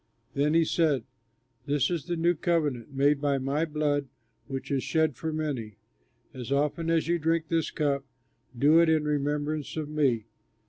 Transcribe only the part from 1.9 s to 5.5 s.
is the new covenant made by my blood which is shed for